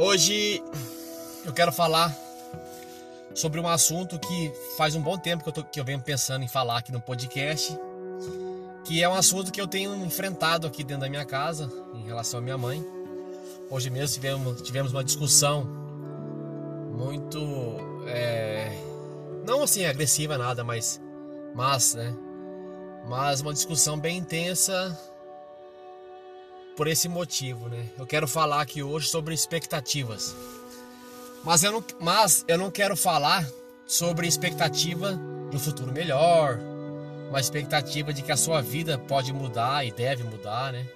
[0.00, 0.62] Hoje
[1.44, 2.16] eu quero falar
[3.34, 6.44] sobre um assunto que faz um bom tempo que eu, tô, que eu venho pensando
[6.44, 7.76] em falar aqui no podcast,
[8.84, 12.38] que é um assunto que eu tenho enfrentado aqui dentro da minha casa em relação
[12.38, 12.80] à minha mãe.
[13.68, 15.64] Hoje mesmo tivemos, tivemos uma discussão
[16.96, 17.40] muito.
[18.06, 18.70] É,
[19.44, 21.00] não assim agressiva, nada, mas.
[21.56, 22.14] Mas, né?
[23.08, 24.96] Mas uma discussão bem intensa
[26.78, 27.88] por esse motivo, né?
[27.98, 30.32] Eu quero falar aqui hoje sobre expectativas.
[31.42, 33.44] Mas eu não, mas eu não quero falar
[33.84, 35.18] sobre expectativa
[35.50, 36.56] de um futuro melhor,
[37.28, 40.86] uma expectativa de que a sua vida pode mudar e deve mudar, né?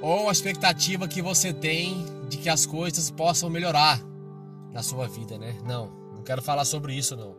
[0.00, 4.00] Ou a expectativa que você tem de que as coisas possam melhorar
[4.72, 5.58] na sua vida, né?
[5.64, 7.34] Não, não quero falar sobre isso não.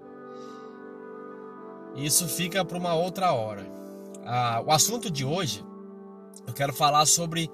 [1.96, 3.66] Isso fica para uma outra hora.
[4.26, 5.64] Ah, o assunto de hoje
[6.46, 7.50] eu quero falar sobre.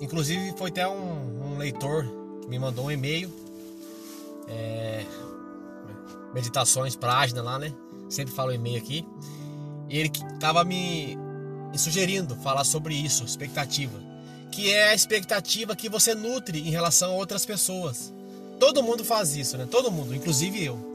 [0.00, 2.06] Inclusive, foi até um, um leitor
[2.42, 3.30] que me mandou um e-mail.
[4.48, 5.04] É,
[6.34, 7.72] meditações página lá, né?
[8.08, 9.06] Sempre falo e-mail aqui.
[9.88, 11.16] E ele estava me,
[11.70, 14.00] me sugerindo falar sobre isso, expectativa.
[14.50, 18.12] Que é a expectativa que você nutre em relação a outras pessoas.
[18.58, 19.66] Todo mundo faz isso, né?
[19.70, 20.89] Todo mundo, inclusive eu.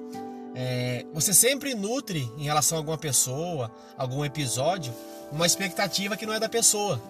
[0.56, 4.94] É, você sempre nutre em relação a alguma pessoa, algum episódio,
[5.32, 7.02] uma expectativa que não é da pessoa.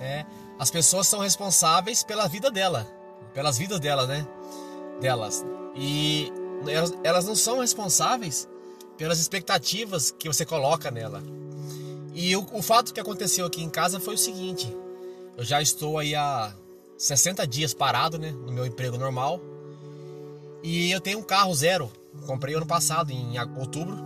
[0.00, 0.24] É,
[0.58, 2.86] as pessoas são responsáveis pela vida dela,
[3.34, 4.26] pelas vidas dela, né?
[5.00, 5.44] Delas.
[5.76, 6.32] E
[6.66, 8.48] elas, elas não são responsáveis
[8.96, 11.22] pelas expectativas que você coloca nela.
[12.14, 14.74] E o, o fato que aconteceu aqui em casa foi o seguinte:
[15.36, 16.52] eu já estou aí há
[16.96, 19.40] 60 dias parado, né, no meu emprego normal.
[20.62, 21.92] E eu tenho um carro zero,
[22.26, 23.96] comprei ano passado, em outubro.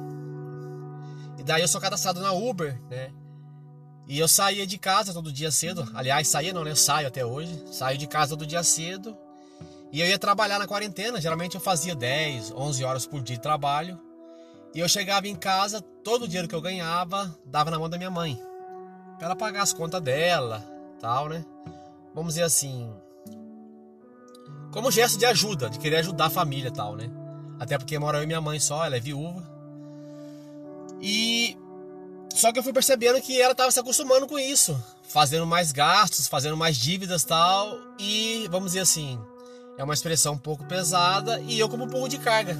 [1.38, 3.10] E daí eu sou cadastrado na Uber, né?
[4.06, 5.88] E eu saía de casa todo dia cedo.
[5.94, 6.70] Aliás, saía não, né?
[6.70, 7.64] Eu saio até hoje.
[7.72, 9.16] Saio de casa todo dia cedo.
[9.92, 11.20] E eu ia trabalhar na quarentena.
[11.20, 13.98] Geralmente eu fazia 10, 11 horas por dia de trabalho.
[14.74, 17.98] E eu chegava em casa, todo o dinheiro que eu ganhava, dava na mão da
[17.98, 18.40] minha mãe.
[19.18, 20.64] Pra ela pagar as contas dela,
[20.98, 21.44] tal, né?
[22.14, 22.90] Vamos dizer assim.
[24.72, 27.10] Como gesto de ajuda, de querer ajudar a família tal, né?
[27.62, 29.40] Até porque mora eu e minha mãe só, ela é viúva.
[31.00, 31.56] E
[32.34, 36.26] só que eu fui percebendo que ela estava se acostumando com isso, fazendo mais gastos,
[36.26, 39.16] fazendo mais dívidas tal, e vamos dizer assim,
[39.78, 42.58] é uma expressão um pouco pesada e eu como um pouco de carga.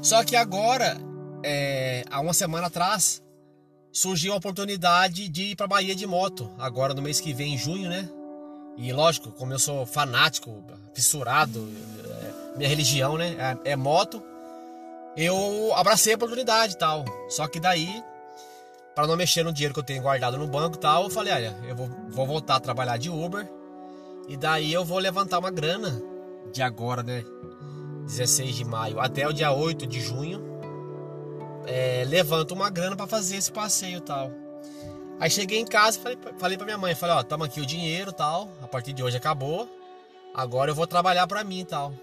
[0.00, 0.96] Só que agora,
[1.42, 3.20] é, há uma semana atrás,
[3.90, 7.58] surgiu a oportunidade de ir para Bahia de moto, agora no mês que vem, em
[7.58, 8.08] junho, né?
[8.76, 10.62] E lógico, como eu sou fanático,
[10.94, 11.68] fissurado,
[12.04, 13.58] é, minha religião, né?
[13.64, 14.22] É, é moto.
[15.16, 17.04] Eu abracei a oportunidade e tal.
[17.28, 18.02] Só que daí
[18.94, 21.32] para não mexer no dinheiro que eu tenho guardado no banco e tal, eu falei,
[21.32, 23.48] olha, eu vou, vou voltar a trabalhar de Uber
[24.28, 26.00] e daí eu vou levantar uma grana
[26.52, 27.24] de agora, né?
[28.06, 30.52] 16 de maio até o dia 8 de junho.
[31.66, 34.30] É, levanto uma grana para fazer esse passeio e tal.
[35.22, 37.66] Aí cheguei em casa e falei, falei pra minha mãe, falei, ó, toma aqui o
[37.66, 39.68] dinheiro tal, a partir de hoje acabou,
[40.34, 41.94] agora eu vou trabalhar para mim tal.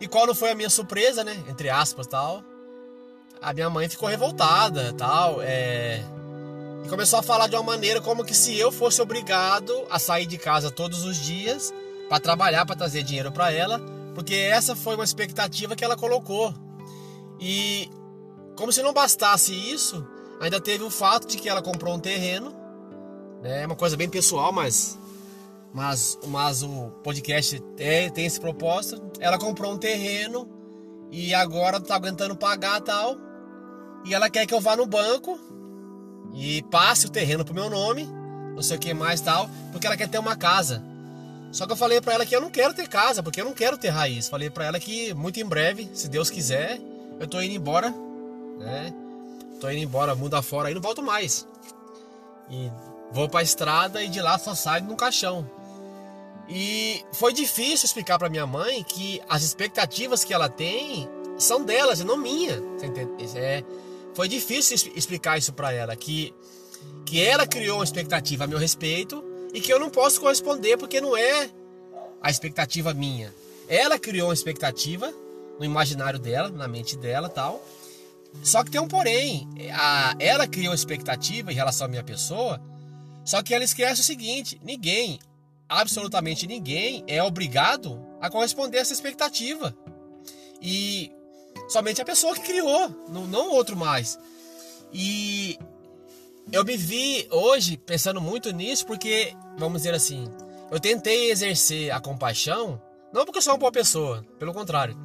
[0.00, 1.36] E qual não foi a minha surpresa, né?
[1.48, 2.44] Entre aspas tal
[3.40, 5.40] a minha mãe ficou revoltada tal.
[5.40, 6.02] É...
[6.84, 10.26] E começou a falar de uma maneira como que se eu fosse obrigado a sair
[10.26, 11.72] de casa todos os dias
[12.08, 13.80] para trabalhar, para trazer dinheiro para ela,
[14.14, 16.54] porque essa foi uma expectativa que ela colocou.
[17.40, 17.90] E
[18.56, 20.06] como se não bastasse isso,
[20.40, 22.54] ainda teve o fato de que ela comprou um terreno,
[23.42, 23.62] né?
[23.62, 24.98] É uma coisa bem pessoal, mas
[25.72, 29.02] mas, mas o podcast é, tem esse propósito.
[29.20, 30.48] Ela comprou um terreno
[31.10, 33.16] e agora tá aguentando pagar tal
[34.04, 35.38] e ela quer que eu vá no banco
[36.34, 38.08] e passe o terreno pro meu nome,
[38.54, 40.82] não sei o que mais tal, porque ela quer ter uma casa.
[41.50, 43.54] Só que eu falei para ela que eu não quero ter casa, porque eu não
[43.54, 44.28] quero ter raiz.
[44.28, 46.78] Falei para ela que muito em breve, se Deus quiser,
[47.18, 47.94] eu tô indo embora,
[48.58, 48.92] né?
[49.60, 51.46] Tô indo embora, mundo afora aí, não volto mais.
[52.50, 52.70] E
[53.12, 55.48] vou pra estrada e de lá só saio no caixão.
[56.48, 62.00] E foi difícil explicar para minha mãe que as expectativas que ela tem são delas
[62.00, 62.62] e não minha.
[63.34, 63.62] É,
[64.14, 66.34] foi difícil explicar isso para ela, que,
[67.04, 69.22] que ela criou uma expectativa a meu respeito
[69.52, 71.50] e que eu não posso corresponder porque não é
[72.20, 73.32] a expectativa minha.
[73.68, 75.12] Ela criou uma expectativa
[75.58, 77.62] no imaginário dela, na mente dela tal.
[78.42, 79.48] Só que tem um porém.
[79.72, 82.60] A, ela criou expectativa em relação à minha pessoa,
[83.24, 85.18] só que ela esquece o seguinte: ninguém,
[85.68, 89.76] absolutamente ninguém, é obrigado a corresponder a essa expectativa.
[90.60, 91.12] E
[91.68, 94.18] Somente a pessoa que criou, não, não outro mais.
[94.90, 95.58] E
[96.50, 100.26] eu me vi hoje pensando muito nisso porque, vamos dizer assim,
[100.70, 102.80] eu tentei exercer a compaixão
[103.12, 104.96] Não porque eu sou uma boa pessoa, pelo contrário.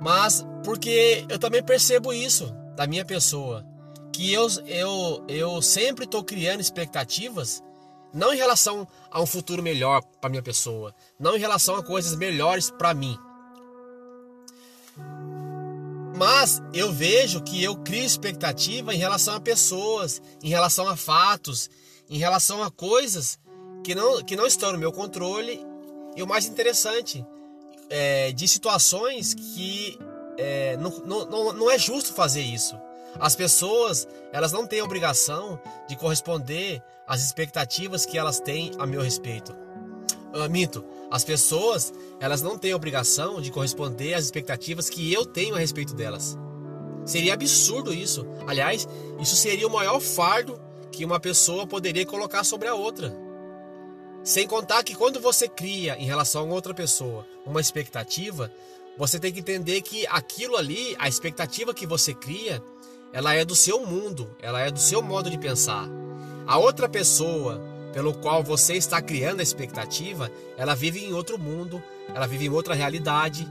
[0.00, 3.66] Mas porque eu também percebo isso da minha pessoa.
[4.12, 7.62] Que eu, eu, eu sempre estou criando expectativas,
[8.12, 12.16] não em relação a um futuro melhor para minha pessoa, não em relação a coisas
[12.16, 13.16] melhores para mim.
[16.16, 21.70] Mas eu vejo que eu crio expectativa em relação a pessoas, em relação a fatos,
[22.10, 23.38] em relação a coisas
[23.82, 25.64] que não, que não estão no meu controle.
[26.14, 27.24] E o mais interessante,
[27.90, 29.98] é, de situações que
[30.38, 30.90] é, não,
[31.26, 32.78] não, não é justo fazer isso.
[33.18, 39.02] As pessoas, elas não têm obrigação de corresponder às expectativas que elas têm a meu
[39.02, 39.52] respeito.
[40.32, 45.56] Uh, minto, as pessoas, elas não têm obrigação de corresponder às expectativas que eu tenho
[45.56, 46.38] a respeito delas.
[47.04, 48.24] Seria absurdo isso.
[48.46, 48.86] Aliás,
[49.18, 50.60] isso seria o maior fardo
[50.92, 53.12] que uma pessoa poderia colocar sobre a outra.
[54.22, 58.52] Sem contar que quando você cria em relação a outra pessoa uma expectativa,
[58.98, 62.62] você tem que entender que aquilo ali, a expectativa que você cria,
[63.12, 65.88] ela é do seu mundo, ela é do seu modo de pensar.
[66.46, 67.60] A outra pessoa
[67.92, 71.82] pelo qual você está criando a expectativa, ela vive em outro mundo,
[72.14, 73.48] ela vive em outra realidade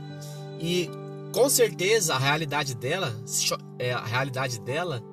[0.59, 0.89] e
[1.33, 3.13] com certeza a realidade dela,
[3.77, 5.03] é, a realidade dela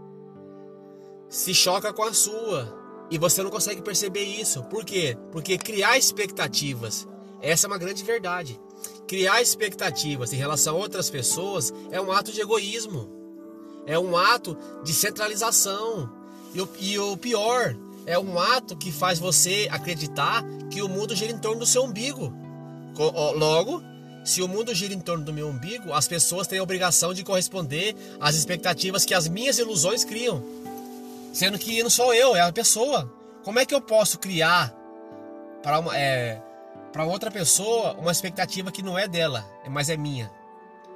[1.29, 2.86] se choca com a sua.
[3.11, 4.63] E você não consegue perceber isso.
[4.65, 5.17] Por quê?
[5.31, 7.07] Porque criar expectativas,
[7.41, 8.59] essa é uma grande verdade.
[9.07, 13.09] Criar expectativas em relação a outras pessoas é um ato de egoísmo.
[13.87, 16.11] É um ato de centralização.
[16.53, 17.77] E o, e o pior,
[18.07, 21.85] é um ato que faz você acreditar que o mundo gira em torno do seu
[21.85, 22.33] umbigo.
[23.35, 23.83] Logo,
[24.25, 27.23] se o mundo gira em torno do meu umbigo, as pessoas têm a obrigação de
[27.23, 30.43] corresponder às expectativas que as minhas ilusões criam.
[31.37, 33.13] Sendo que não sou eu, é a pessoa.
[33.45, 34.75] Como é que eu posso criar
[35.63, 36.43] para uma, é,
[36.91, 40.33] para outra pessoa uma expectativa que não é dela, mas é minha?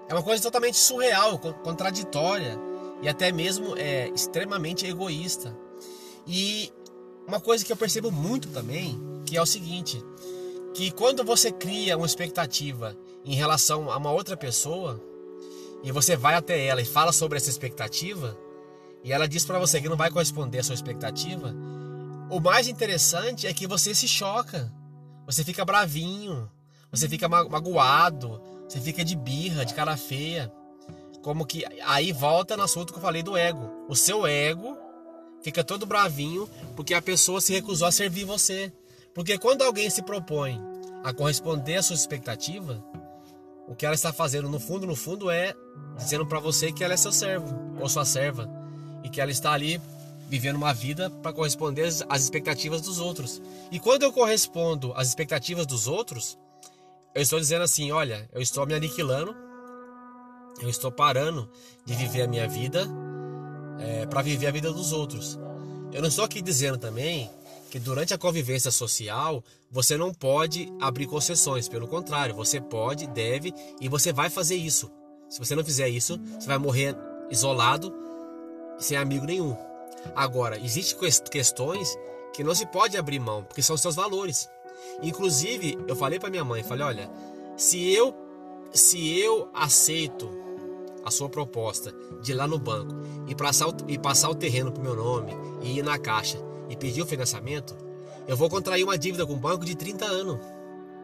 [0.09, 2.59] É uma coisa totalmente surreal, contraditória
[3.03, 5.55] e até mesmo é, extremamente egoísta.
[6.27, 6.73] E
[7.29, 10.03] uma coisa que eu percebo muito também, que é o seguinte,
[10.73, 12.97] que quando você cria uma expectativa
[13.27, 14.99] em relação a uma outra pessoa
[15.83, 18.39] e você vai até ela e fala sobre essa expectativa,
[19.03, 21.55] e ela diz para você que não vai corresponder à sua expectativa,
[22.31, 24.73] o mais interessante é que você se choca,
[25.27, 26.51] você fica bravinho,
[26.91, 30.53] você fica magoado, você fica de birra, de cara feia.
[31.23, 33.85] Como que aí volta no assunto que eu falei do ego.
[33.89, 34.77] O seu ego
[35.43, 38.73] fica todo bravinho porque a pessoa se recusou a servir você.
[39.15, 40.61] Porque quando alguém se propõe
[41.03, 42.83] a corresponder à sua expectativa,
[43.67, 45.55] o que ela está fazendo no fundo, no fundo é
[45.97, 48.60] dizendo para você que ela é seu servo ou sua serva
[49.11, 49.81] que ela está ali
[50.29, 53.43] vivendo uma vida para corresponder às expectativas dos outros.
[53.71, 56.39] E quando eu correspondo às expectativas dos outros,
[57.15, 59.35] eu estou dizendo assim: olha, eu estou me aniquilando,
[60.63, 61.51] eu estou parando
[61.85, 62.87] de viver a minha vida
[63.81, 65.39] é, para viver a vida dos outros.
[65.93, 67.29] Eu não estou aqui dizendo também
[67.71, 73.53] que durante a convivência social você não pode abrir concessões, pelo contrário, você pode, deve
[73.81, 74.91] e você vai fazer isso.
[75.29, 76.97] Se você não fizer isso, você vai morrer
[77.31, 77.93] isolado
[78.81, 79.57] sem amigo nenhum.
[80.15, 81.97] Agora, existem questões
[82.33, 84.49] que não se pode abrir mão, porque são seus valores.
[85.03, 87.11] Inclusive, eu falei para minha mãe, falei, olha,
[87.57, 88.15] se eu
[88.73, 90.31] se eu aceito
[91.05, 92.95] a sua proposta de ir lá no banco
[93.27, 96.39] e passar o, e passar o terreno pro meu nome e ir na caixa
[96.69, 97.77] e pedir o financiamento,
[98.29, 100.39] eu vou contrair uma dívida com o banco de 30 anos.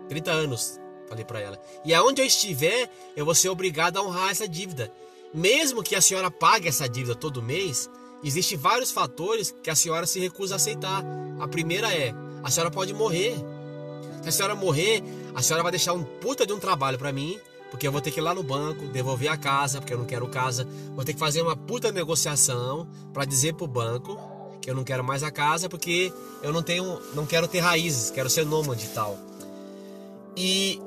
[0.09, 1.61] 30 anos, falei para ela.
[1.85, 4.93] E aonde eu estiver, eu vou ser obrigado a honrar essa dívida.
[5.33, 7.91] Mesmo que a senhora pague essa dívida todo mês,
[8.23, 11.05] existem vários fatores que a senhora se recusa a aceitar.
[11.39, 13.35] A primeira é: a senhora pode morrer.
[14.23, 15.03] Se a senhora morrer,
[15.35, 17.39] a senhora vai deixar um puta de um trabalho para mim,
[17.71, 20.07] porque eu vou ter que ir lá no banco, devolver a casa, porque eu não
[20.07, 20.67] quero casa.
[20.95, 24.19] Vou ter que fazer uma puta negociação para dizer pro banco
[24.61, 28.11] que eu não quero mais a casa porque eu não tenho, não quero ter raízes,
[28.11, 29.17] quero ser nômade e tal.
[30.37, 30.81] E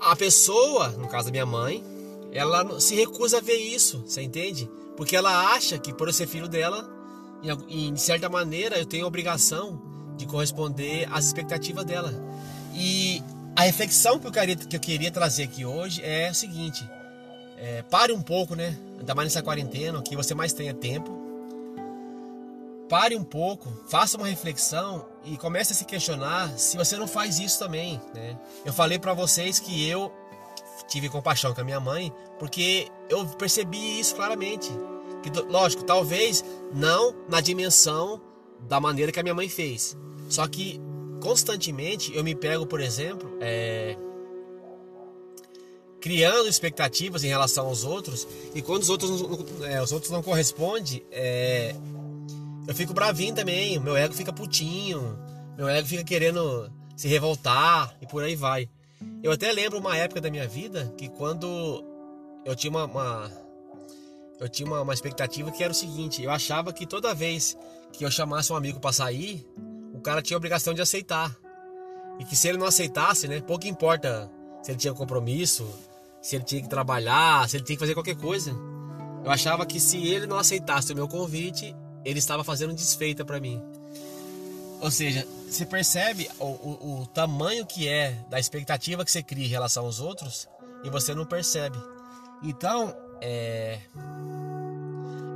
[0.00, 1.84] a pessoa, no caso da minha mãe,
[2.32, 4.70] ela se recusa a ver isso, você entende?
[4.96, 6.88] Porque ela acha que por eu ser filho dela,
[7.68, 9.80] em certa maneira eu tenho a obrigação
[10.16, 12.12] de corresponder às expectativas dela.
[12.74, 13.22] E
[13.56, 16.88] a reflexão que eu queria, que eu queria trazer aqui hoje é o seguinte:
[17.56, 18.76] é, pare um pouco, né?
[18.98, 21.16] Ainda mais nessa quarentena, que você mais tenha tempo.
[22.88, 27.38] Pare um pouco, faça uma reflexão e comece a se questionar se você não faz
[27.38, 28.38] isso também, né?
[28.64, 30.12] Eu falei para vocês que eu
[30.88, 34.70] tive compaixão com a minha mãe porque eu percebi isso claramente.
[35.22, 38.20] Que, lógico, talvez não na dimensão
[38.60, 39.96] da maneira que a minha mãe fez.
[40.28, 40.80] Só que
[41.20, 43.96] constantemente eu me pego, por exemplo, é,
[46.00, 49.10] criando expectativas em relação aos outros e quando os outros,
[49.62, 51.74] é, os outros não correspondem, é,
[52.68, 55.18] eu fico bravinho também, meu ego fica putinho,
[55.56, 58.68] meu ego fica querendo se revoltar e por aí vai.
[59.22, 61.82] Eu até lembro uma época da minha vida que quando
[62.44, 63.32] eu tinha uma, uma
[64.38, 67.56] eu tinha uma, uma, expectativa que era o seguinte, eu achava que toda vez
[67.90, 69.48] que eu chamasse um amigo para sair,
[69.94, 71.34] o cara tinha a obrigação de aceitar.
[72.20, 74.30] E que se ele não aceitasse, né, pouco importa
[74.62, 75.66] se ele tinha compromisso,
[76.20, 78.54] se ele tinha que trabalhar, se ele tinha que fazer qualquer coisa.
[79.24, 81.74] Eu achava que se ele não aceitasse o meu convite,
[82.08, 83.62] ele estava fazendo desfeita para mim.
[84.80, 89.44] Ou seja, você percebe o, o, o, tamanho que é da expectativa que você cria
[89.44, 90.48] em relação aos outros
[90.82, 91.76] e você não percebe.
[92.42, 93.78] Então, é...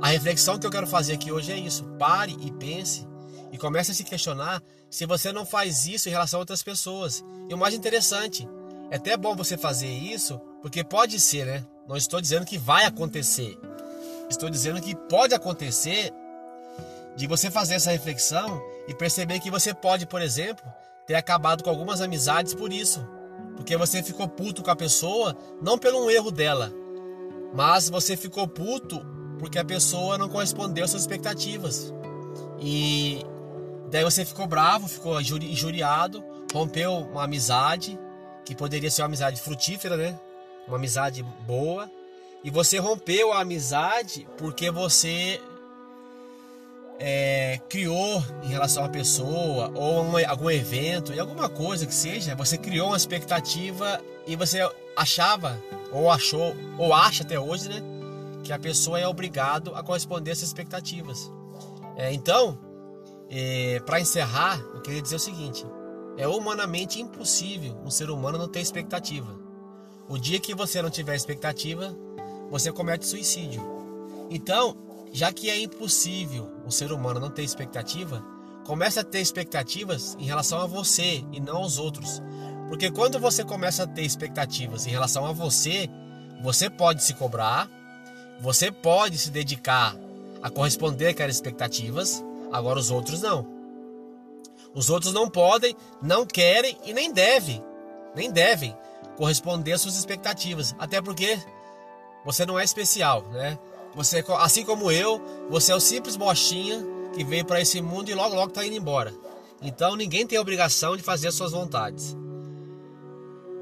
[0.01, 1.83] a reflexão que eu quero fazer aqui hoje é isso.
[1.99, 3.05] Pare e pense
[3.51, 7.23] e comece a se questionar se você não faz isso em relação a outras pessoas.
[7.49, 8.47] E o mais interessante,
[8.89, 11.65] é até bom você fazer isso, porque pode ser, né?
[11.87, 13.59] Não estou dizendo que vai acontecer.
[14.29, 16.11] Estou dizendo que pode acontecer
[17.15, 20.65] de você fazer essa reflexão e perceber que você pode, por exemplo,
[21.05, 23.05] ter acabado com algumas amizades por isso.
[23.55, 26.71] Porque você ficou puto com a pessoa, não pelo um erro dela,
[27.53, 29.05] mas você ficou puto
[29.37, 31.93] porque a pessoa não correspondeu às suas expectativas.
[32.59, 33.21] E
[33.91, 37.99] daí você ficou bravo, ficou injuriado, rompeu uma amizade,
[38.45, 40.19] que poderia ser uma amizade frutífera, né?
[40.67, 41.89] Uma amizade boa.
[42.43, 45.41] E você rompeu a amizade porque você
[46.99, 52.35] é, criou em relação à pessoa ou um, algum evento e alguma coisa que seja,
[52.35, 54.59] você criou uma expectativa e você
[54.95, 57.81] achava ou achou ou acha até hoje, né,
[58.43, 61.31] que a pessoa é obrigado a corresponder a essas expectativas.
[61.95, 62.57] É, então,
[63.29, 65.65] é, para encerrar, eu queria dizer o seguinte:
[66.17, 69.39] é humanamente impossível um ser humano não ter expectativa.
[70.07, 71.95] O dia que você não tiver expectativa,
[72.49, 73.61] você comete suicídio.
[74.29, 74.75] Então,
[75.13, 78.21] já que é impossível o ser humano não ter expectativa,
[78.65, 82.21] comece a ter expectativas em relação a você e não aos outros.
[82.67, 85.87] Porque quando você começa a ter expectativas em relação a você,
[86.41, 87.69] você pode se cobrar,
[88.41, 89.95] você pode se dedicar
[90.41, 93.45] a corresponder àquelas expectativas, agora os outros não.
[94.73, 97.63] Os outros não podem, não querem e nem devem,
[98.15, 98.75] nem devem
[99.15, 101.39] corresponder às suas expectativas, até porque
[102.25, 103.59] você não é especial, né?
[103.95, 106.83] Você, assim como eu, você é o simples bostinha
[107.13, 109.13] que veio para esse mundo e logo logo está indo embora.
[109.61, 112.17] Então ninguém tem a obrigação de fazer as suas vontades.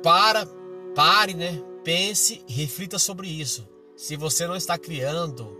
[0.02, 0.48] Para,
[0.96, 1.62] pare, né?
[1.84, 3.68] Pense reflita sobre isso.
[3.96, 5.58] Se você não está criando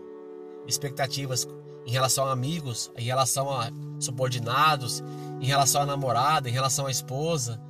[0.68, 1.48] expectativas
[1.86, 5.04] em relação a amigos, em relação a subordinados,
[5.40, 7.62] em relação à namorada, em relação à esposa,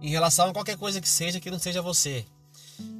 [0.00, 2.24] em relação a qualquer coisa que seja que não seja você.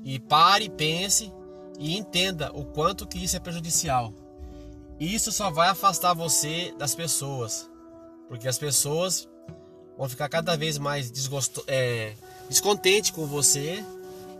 [0.04, 1.32] E pare, pense
[1.78, 4.12] e entenda o quanto que isso é prejudicial.
[4.98, 7.68] Isso só vai afastar você das pessoas,
[8.28, 9.28] porque as pessoas
[9.96, 12.14] vão ficar cada vez mais desgosto, é,
[12.48, 13.84] descontente com você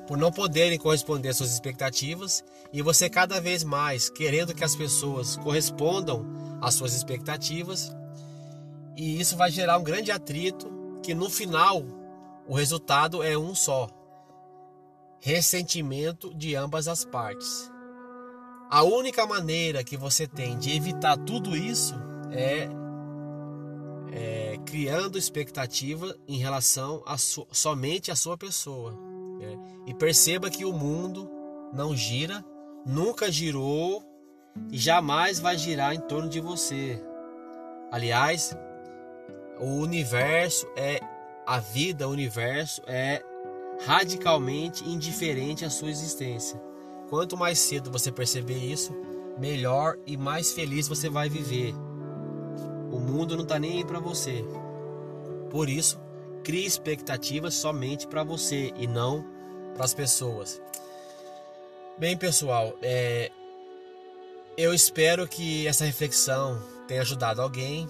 [0.06, 4.76] por não poderem corresponder às suas expectativas e você cada vez mais querendo que as
[4.76, 6.24] pessoas correspondam
[6.60, 7.94] às suas expectativas
[8.96, 10.70] e isso vai gerar um grande atrito
[11.02, 11.82] que no final
[12.46, 13.88] o resultado é um só
[15.26, 17.68] ressentimento de ambas as partes.
[18.70, 21.96] A única maneira que você tem de evitar tudo isso
[22.30, 22.68] é,
[24.12, 28.92] é criando expectativa em relação a so, somente a sua pessoa.
[29.40, 29.58] Né?
[29.88, 31.28] E perceba que o mundo
[31.72, 32.44] não gira,
[32.86, 34.04] nunca girou
[34.70, 37.02] e jamais vai girar em torno de você.
[37.90, 38.56] Aliás,
[39.58, 41.00] o universo é
[41.44, 43.24] a vida, o universo é
[43.84, 46.60] radicalmente indiferente à sua existência.
[47.08, 48.92] Quanto mais cedo você perceber isso,
[49.38, 51.74] melhor e mais feliz você vai viver.
[52.90, 54.44] O mundo não está nem aí para você.
[55.50, 56.00] Por isso,
[56.42, 59.24] crie expectativas somente para você e não
[59.74, 60.60] para as pessoas.
[61.98, 63.30] Bem, pessoal, é...
[64.56, 67.88] eu espero que essa reflexão tenha ajudado alguém.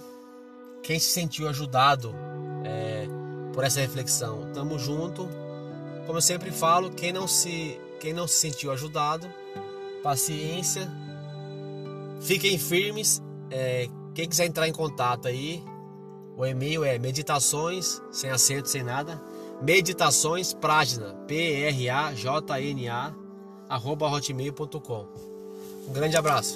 [0.83, 2.13] Quem se sentiu ajudado
[2.63, 3.07] é...
[3.53, 5.27] por essa reflexão, tamo junto.
[6.07, 9.27] Como eu sempre falo, quem não se, quem não se sentiu ajudado,
[10.01, 10.89] paciência,
[12.21, 13.21] fiquem firmes.
[13.51, 15.61] É, quem quiser entrar em contato aí,
[16.37, 19.21] o e-mail é meditações, sem acento, sem nada,
[19.61, 23.13] meditações Prajna, P-R-A-J-N-A,
[23.67, 25.07] arroba hotmail.com.
[25.87, 26.55] Um grande abraço.